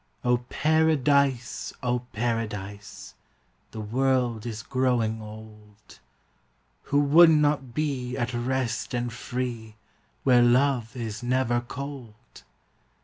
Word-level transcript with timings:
O 0.25 0.37
Paradise, 0.49 1.73
O 1.83 1.99
Paradise, 2.11 3.13
The 3.69 3.81
world 3.81 4.47
is 4.47 4.63
growing 4.63 5.21
old; 5.21 5.99
Who 6.85 6.99
would 7.01 7.29
not 7.29 7.75
be 7.75 8.17
at 8.17 8.33
rest 8.33 8.95
and 8.95 9.13
free 9.13 9.75
Where 10.23 10.41
love 10.41 10.95
is 10.95 11.21
never 11.21 11.61
cold? 11.61 12.41